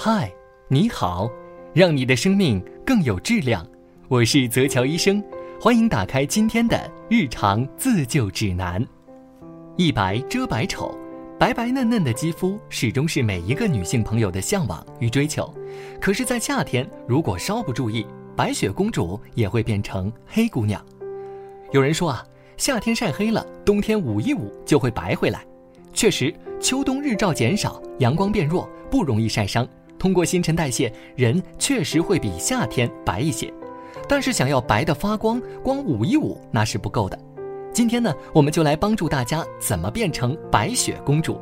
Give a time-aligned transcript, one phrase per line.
[0.00, 0.32] 嗨，
[0.68, 1.28] 你好，
[1.74, 3.66] 让你的生命更有质量。
[4.06, 5.20] 我是泽乔医生，
[5.60, 8.80] 欢迎打开今天的日常自救指南。
[9.76, 10.96] 一白遮百丑，
[11.36, 15.52] 白白嫩嫩的肌肤始终是每一个女性朋友的向往与追求。
[16.00, 18.06] 可是，在夏天，如果稍不注意，
[18.36, 20.80] 白雪公主也会变成黑姑娘。
[21.72, 22.24] 有人说啊，
[22.56, 25.44] 夏天晒黑了，冬天捂一捂就会白回来。
[25.92, 29.68] 确实，秋冬日照减少，阳光变弱，不容易晒伤。
[29.98, 33.52] 通过新陈代谢，人确实会比夏天白一些。
[34.08, 37.18] 但是想要白的发光，光捂一捂那是不够的。
[37.72, 41.38] 今天呢，我们就来帮助大家怎么变成白雪公主。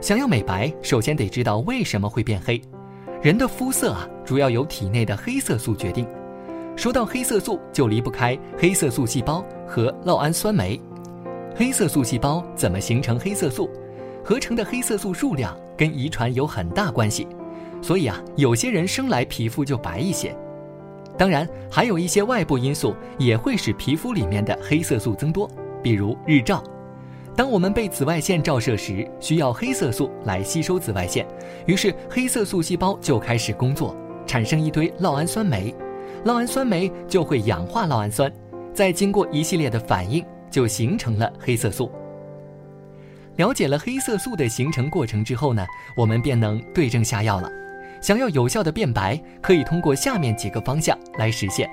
[0.00, 2.60] 想要美白，首先得知道为什么会变黑。
[3.20, 6.06] 人的肤色啊，主要由体内的黑色素决定。
[6.74, 10.80] 说到黑色素，就离不开黑色素细胞和酪氨酸酶。
[11.54, 13.68] 黑色素细胞怎么形成黑色素？
[14.24, 17.26] 合成的黑色素数量跟遗传有很大关系。
[17.82, 20.34] 所以啊，有些人生来皮肤就白一些。
[21.18, 25.50] 当然，还有一些外部因素也会使皮肤里面的黑色素增多，
[25.82, 26.62] 比如日照。
[27.36, 31.26] 当我们被紫外线照射时，需要黑色素来吸收紫外线，
[31.66, 33.96] 于是黑色素细胞就开始工作，
[34.26, 35.74] 产生一堆酪氨酸酶。
[36.24, 38.30] 酪氨酸酶就会氧化酪氨酸，
[38.74, 41.90] 再经过一系列的反应，就形成了黑色素。
[43.36, 45.64] 了解了黑色素的形成过程之后呢，
[45.96, 47.50] 我们便能对症下药了。
[48.00, 51.68] 想要有效的变白，可以通过下面几个方向来实现。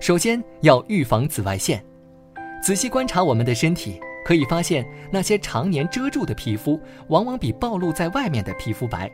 [0.00, 1.82] 首先要预防紫外线，
[2.62, 9.10] 仔细观察我们的身体，可以发现那些常年遮住的皮肤，往往比暴露在外面的皮肤白。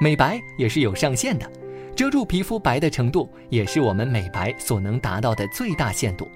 [0.00, 1.50] 美白也是有上限的，
[1.94, 6.28] 遮住皮肤白的程度，也是我们美白所能达到的最大限度。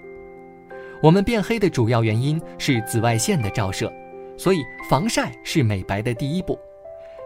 [1.02, 3.92] 我们变黑的主要原因是紫外线的照射，
[4.38, 6.58] 所以防晒是美白的第一步。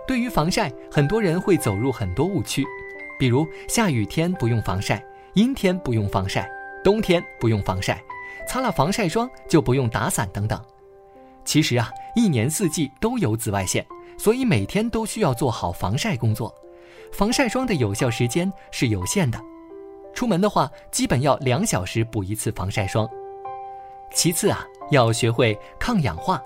[0.07, 2.65] 对于防晒，很多人会走入很多误区，
[3.19, 5.03] 比如下雨天不用防晒，
[5.35, 6.49] 阴天不用防晒，
[6.83, 8.03] 冬天不用防晒，
[8.47, 10.61] 擦了防晒霜就不用打伞等等。
[11.45, 13.85] 其实啊，一年四季都有紫外线，
[14.19, 16.55] 所以每天都需要做好防晒工作。
[17.13, 19.41] 防晒霜的有效时间是有限的，
[20.15, 23.09] 出门的话基本要两小时补一次防晒霜。
[24.13, 26.43] 其次啊，要学会抗氧化，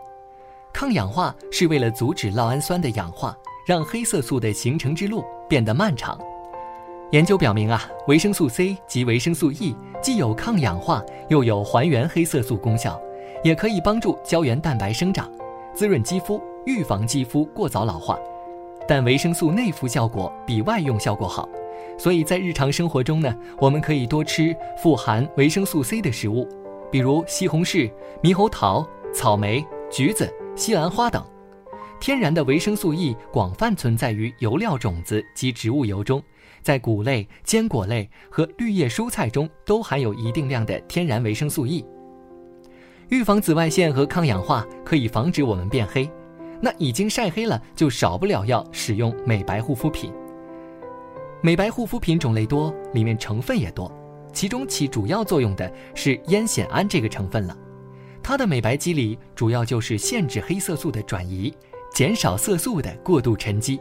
[0.72, 3.36] 抗氧化是为了阻止酪氨酸的氧化。
[3.68, 6.18] 让黑色素的形成之路变得漫长。
[7.10, 12.98] 研究表明啊，维生素 C 及维生素 E 既有抗氧化，又有还原黑色素功效，
[13.44, 15.30] 也可以帮助胶原蛋白生长，
[15.74, 18.18] 滋润肌肤，预防肌肤过早老化。
[18.88, 21.46] 但维生素内服效果比外用效果好，
[21.98, 26.48] 所以在日常生活中呢，我们可以多吃富含维生素 C 的食物，
[26.90, 27.92] 比如西红柿、
[28.22, 31.22] 猕猴桃、草莓、橘子、西兰花等。
[32.00, 36.22] 天然的维生素 E 广泛存在于油料种子及植物油中，
[36.62, 41.84] 在谷类、坚果类和绿叶蔬菜中都含有一定量的天然维生素 E。
[43.08, 46.08] 预防紫外线和抗氧化可以防止我们变黑，
[46.60, 50.12] 那已经晒黑了就少不了要使用美白护肤品。
[51.40, 53.90] 美白护肤品种类多，里面成分也多，
[54.32, 57.56] 其中起主要作用的是烟酰胺这个成分了，
[58.22, 61.52] 它的美白机理主要就是限制黑色素的转移。
[61.92, 63.80] 减少色素的过度沉积。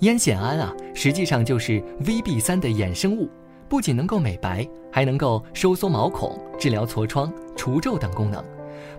[0.00, 3.28] 烟酰胺啊，实际上就是 VB 三的衍生物，
[3.68, 8.42] 不仅能够美白，还能够收缩毛孔、治疗痤疮、除皱等功能。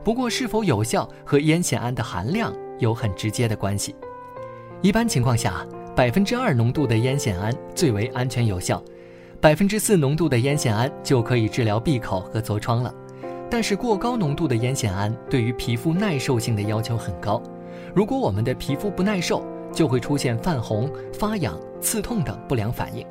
[0.03, 3.95] 不过，是否有效和烟酰胺的含量有很直接的关系。
[4.81, 5.65] 一般情况下，
[5.95, 8.81] 百分之二浓度的烟酰胺最为安全有效，
[9.39, 12.93] 百分之四浓度的烟酰胺就可以治疗闭口和痤疮了。
[13.49, 17.41] 但是，过高浓度的烟酰胺对于皮肤耐受性的要求很高。
[17.93, 19.43] 如果我们的皮肤不耐受，
[19.73, 23.05] 就会出现泛红、发痒、刺痛等不良反应。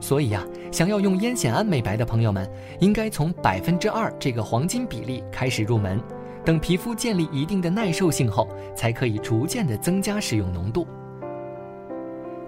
[0.00, 2.48] 所以呀，想要用烟酰胺美白的朋友们，
[2.78, 6.00] 应该从百分之二这个黄金比例开始入门，
[6.44, 10.86] 等皮肤建立一定的耐受性后，才可以逐渐的增加使用浓度。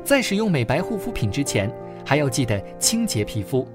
[0.05, 1.71] 在使用美白护肤品之前，
[2.07, 3.67] 还要记得清洁皮肤。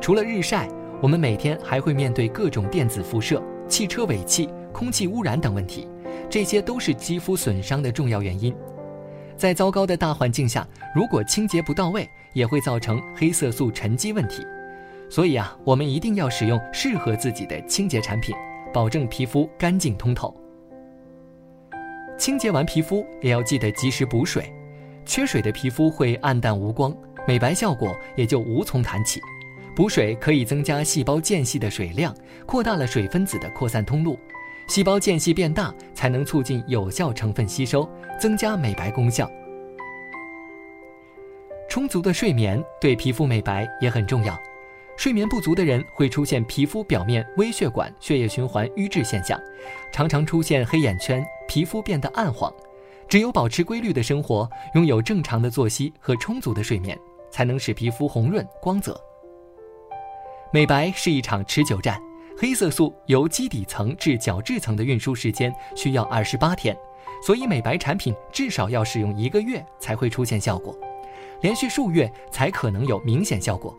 [0.00, 0.68] 除了日晒，
[1.00, 5.88] 我们每天还会面对各种电子辐射、汽车尾气、空气污染等问题。
[6.32, 8.56] 这些都是肌肤损伤的重要原因，
[9.36, 14.42] 在糟糕的大环境下，如果清洁不到位，也会造成黑色素沉积问题。
[15.10, 18.34] 所以啊，我们一定要使用适合自己的清洁产品，
[18.72, 20.34] 保证皮肤干净通透。
[22.16, 24.50] 清洁完皮肤也要记得及时补水，
[25.04, 26.96] 缺水的皮肤会暗淡无光，
[27.28, 29.20] 美白效果也就无从谈起。
[29.76, 34.18] 补水可以增加细胞间隙的水量，扩大了水分子的扩散通路。
[34.68, 37.88] 细胞间隙变大，才能促进有效成分吸收，
[38.18, 39.30] 增加美白功效。
[41.68, 44.38] 充足的睡眠对皮肤美白也很重要。
[44.96, 49.40] 睡眠不足的人会出现皮肤表面微血管血液循环瘀滞现象，
[49.90, 52.52] 常常出现黑眼圈，皮肤变得暗黄。
[53.08, 56.96] 只有保持规律的生活，拥有正常的作息和充足的睡眠，
[57.30, 58.98] 才能使皮肤红润光泽。
[60.52, 61.98] 美白是一场持久战，
[62.42, 66.76] 黑色素由基底层至角质层的运输时间需要二十八天，
[67.24, 70.76] 所以美白产品至少要使用一个月才会出现效果，
[71.40, 73.72] 连续数月才可能有明显效果。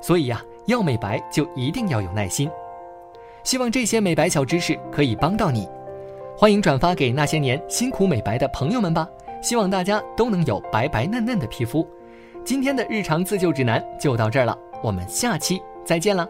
[0.00, 2.48] 所以呀，要美白就一定要有耐心。
[3.44, 5.68] 希望这些美白小知识可以帮到你，
[6.34, 9.06] 欢迎转发给那些年辛苦美白的朋友们吧。
[9.42, 11.86] 希望大家都能有白白嫩嫩的皮肤。
[12.42, 16.26] 今天的日常自救指南就到这儿了，我们下期再见了。